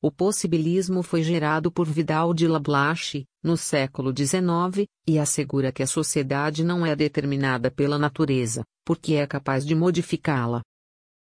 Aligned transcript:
O 0.00 0.10
possibilismo 0.10 1.02
foi 1.02 1.22
gerado 1.22 1.70
por 1.70 1.86
Vidal 1.86 2.32
de 2.32 2.46
Lablache, 2.46 3.24
no 3.42 3.56
século 3.56 4.12
XIX, 4.16 4.86
e 5.06 5.18
assegura 5.18 5.72
que 5.72 5.82
a 5.82 5.86
sociedade 5.86 6.64
não 6.64 6.86
é 6.86 6.94
determinada 6.94 7.70
pela 7.70 7.98
natureza, 7.98 8.62
porque 8.84 9.14
é 9.14 9.26
capaz 9.26 9.66
de 9.66 9.74
modificá-la. 9.74 10.60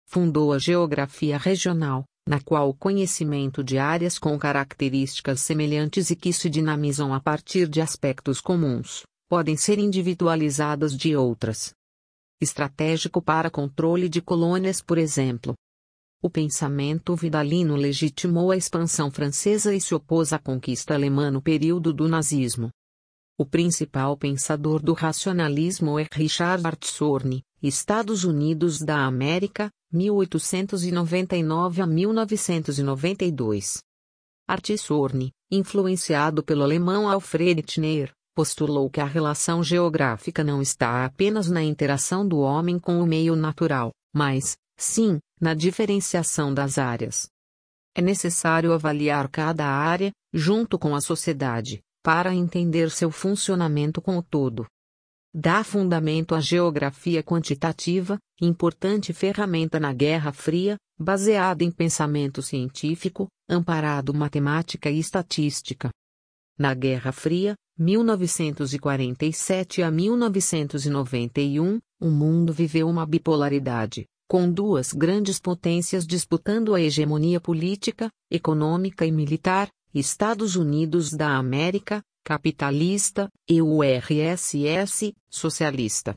Fundou 0.08 0.54
a 0.54 0.60
geografia 0.60 1.38
regional, 1.38 2.06
na 2.28 2.40
qual 2.40 2.70
o 2.70 2.74
conhecimento 2.74 3.64
de 3.64 3.78
áreas 3.78 4.20
com 4.20 4.38
características 4.38 5.42
semelhantes 5.42 6.12
e 6.12 6.16
que 6.16 6.32
se 6.32 6.50
dinamizam 6.50 7.14
a 7.14 7.20
partir 7.20 7.68
de 7.68 7.82
aspectos 7.82 8.40
comuns, 8.40 9.04
podem 9.28 9.58
ser 9.58 9.80
individualizadas 9.80 10.96
de 10.96 11.16
outras 11.16 11.74
estratégico 12.42 13.22
para 13.22 13.52
controle 13.52 14.10
de 14.10 14.20
colônias, 14.22 14.82
por 14.82 14.98
exemplo. 14.98 15.54
O 16.22 16.30
pensamento 16.30 17.16
vidalino 17.16 17.76
legitimou 17.76 18.52
a 18.52 18.58
expansão 18.58 19.10
francesa 19.10 19.74
e 19.74 19.80
se 19.80 19.96
opôs 19.96 20.34
à 20.34 20.40
conquista 20.40 20.94
alemã 20.94 21.32
no 21.32 21.42
período 21.42 21.94
do 21.94 22.08
nazismo. 22.08 22.70
O 23.38 23.46
principal 23.46 24.18
pensador 24.18 24.82
do 24.84 24.94
racionalismo 24.94 25.98
é 25.98 26.06
Richard 26.14 26.66
Hartshorne, 26.66 27.42
Estados 27.62 28.24
Unidos 28.24 28.80
da 28.80 29.06
América, 29.06 29.72
1899 29.92 31.82
a 31.82 31.88
1992. 31.88 33.80
Hartshorne, 34.48 35.32
influenciado 35.50 36.44
pelo 36.44 36.62
alemão 36.62 37.10
Alfred 37.10 37.64
Tiner, 37.64 38.12
postulou 38.34 38.90
que 38.90 39.00
a 39.00 39.06
relação 39.06 39.64
geográfica 39.64 40.44
não 40.44 40.62
está 40.62 41.06
apenas 41.06 41.50
na 41.50 41.64
interação 41.64 42.28
do 42.28 42.40
homem 42.40 42.80
com 42.80 43.02
o 43.02 43.06
meio 43.06 43.36
natural, 43.36 43.92
mas, 44.14 44.56
sim, 44.78 45.20
na 45.40 45.54
diferenciação 45.54 46.54
das 46.54 46.78
áreas. 46.78 47.28
É 47.96 48.02
necessário 48.02 48.74
avaliar 48.74 49.28
cada 49.30 49.66
área, 49.66 50.12
junto 50.34 50.80
com 50.80 50.96
a 50.96 51.02
sociedade, 51.02 51.82
para 52.04 52.34
entender 52.34 52.90
seu 52.90 53.12
funcionamento 53.12 54.02
com 54.02 54.18
o 54.18 54.24
todo. 54.24 54.66
Dá 55.34 55.64
fundamento 55.64 56.36
à 56.36 56.42
geografia 56.42 57.24
quantitativa, 57.24 58.18
importante 58.42 59.14
ferramenta 59.14 59.80
na 59.80 59.94
Guerra 59.94 60.34
Fria, 60.34 60.76
baseada 61.00 61.64
em 61.64 61.72
pensamento 61.72 62.42
científico, 62.42 63.28
amparado 63.50 64.14
matemática 64.14 64.90
e 64.90 65.00
estatística. 65.00 65.90
Na 66.62 66.76
Guerra 66.76 67.12
Fria, 67.12 67.56
1947 67.76 69.82
a 69.82 69.90
1991, 69.90 71.80
o 72.00 72.12
mundo 72.12 72.54
viveu 72.54 72.88
uma 72.88 73.04
bipolaridade, 73.04 74.06
com 74.30 74.48
duas 74.48 74.94
grandes 74.94 75.40
potências 75.40 76.06
disputando 76.06 76.76
a 76.76 76.80
hegemonia 76.80 77.42
política, 77.42 78.12
econômica 78.30 79.08
e 79.08 79.12
militar, 79.12 79.70
Estados 79.92 80.56
Unidos 80.56 81.10
da 81.10 81.36
América, 81.36 82.04
capitalista, 82.24 83.28
e 83.50 83.60
URSS, 83.60 85.16
socialista. 85.32 86.14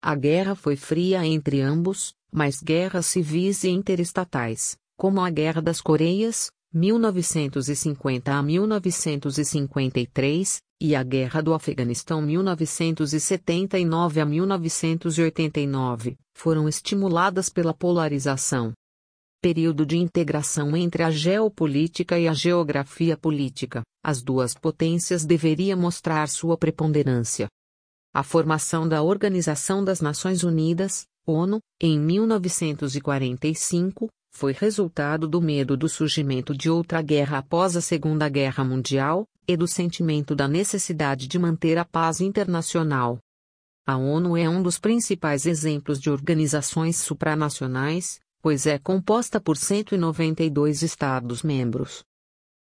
A 0.00 0.14
guerra 0.14 0.54
foi 0.54 0.76
fria 0.76 1.26
entre 1.26 1.60
ambos, 1.60 2.14
mas 2.32 2.62
guerras 2.62 3.06
civis 3.06 3.64
e 3.64 3.70
interestatais, 3.70 4.76
como 4.96 5.20
a 5.20 5.28
Guerra 5.28 5.60
das 5.60 5.80
Coreias, 5.80 6.52
1950 6.74 8.32
a 8.32 8.42
1953, 8.42 10.60
e 10.80 10.96
a 10.96 11.02
Guerra 11.02 11.42
do 11.42 11.52
Afeganistão 11.54 12.22
1979 12.22 14.20
a 14.20 14.24
1989, 14.24 16.16
foram 16.34 16.68
estimuladas 16.68 17.48
pela 17.48 17.74
polarização. 17.74 18.72
Período 19.40 19.84
de 19.84 19.98
integração 19.98 20.76
entre 20.76 21.02
a 21.02 21.10
geopolítica 21.10 22.18
e 22.18 22.26
a 22.26 22.32
geografia 22.32 23.16
política, 23.16 23.82
as 24.02 24.22
duas 24.22 24.54
potências 24.54 25.24
deveriam 25.24 25.78
mostrar 25.78 26.28
sua 26.28 26.56
preponderância. 26.56 27.48
A 28.14 28.22
formação 28.22 28.88
da 28.88 29.02
Organização 29.02 29.84
das 29.84 30.00
Nações 30.00 30.42
Unidas, 30.42 31.04
ONU, 31.26 31.60
em 31.80 31.98
1945, 31.98 34.08
foi 34.32 34.52
resultado 34.52 35.28
do 35.28 35.40
medo 35.40 35.76
do 35.76 35.88
surgimento 35.88 36.56
de 36.56 36.68
outra 36.68 37.00
guerra 37.02 37.38
após 37.38 37.76
a 37.76 37.80
Segunda 37.80 38.28
Guerra 38.28 38.64
Mundial, 38.64 39.28
e 39.46 39.56
do 39.56 39.66
sentimento 39.66 40.34
da 40.34 40.48
necessidade 40.48 41.26
de 41.26 41.38
manter 41.38 41.76
a 41.78 41.84
paz 41.84 42.20
internacional. 42.20 43.18
A 43.86 43.96
ONU 43.96 44.36
é 44.36 44.48
um 44.48 44.62
dos 44.62 44.78
principais 44.78 45.46
exemplos 45.46 46.00
de 46.00 46.08
organizações 46.08 46.96
supranacionais, 46.96 48.20
pois 48.40 48.66
é 48.66 48.78
composta 48.78 49.40
por 49.40 49.56
192 49.56 50.82
Estados-membros. 50.82 52.04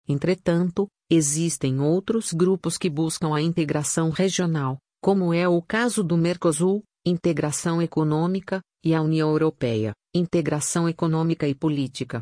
Entretanto, 0.08 0.88
existem 1.10 1.80
outros 1.80 2.32
grupos 2.32 2.78
que 2.78 2.88
buscam 2.88 3.34
a 3.34 3.42
integração 3.42 4.10
regional, 4.10 4.78
como 5.02 5.34
é 5.34 5.48
o 5.48 5.60
caso 5.60 6.02
do 6.02 6.16
Mercosul, 6.16 6.82
integração 7.04 7.82
econômica, 7.82 8.60
e 8.88 8.94
a 8.94 9.02
União 9.02 9.28
Europeia, 9.28 9.92
integração 10.14 10.88
econômica 10.88 11.46
e 11.46 11.54
política. 11.54 12.16